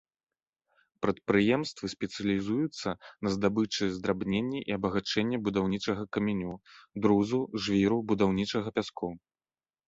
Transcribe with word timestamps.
Прадпрыемствы 1.05 1.85
спецыялізуюцца 1.95 2.87
на 3.27 3.33
здабычы, 3.35 3.89
здрабненні 3.97 4.59
і 4.71 4.75
абагачэнні 4.79 5.37
будаўнічага 5.49 6.03
каменю, 6.19 6.53
друзу, 7.07 7.39
жвіру, 7.67 7.99
будаўнічага 8.15 8.69
пяску. 8.79 9.13